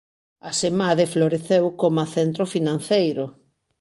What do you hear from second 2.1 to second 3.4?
centro financeiro.